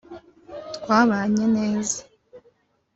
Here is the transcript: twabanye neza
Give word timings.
twabanye 0.75 1.43
neza 1.55 1.99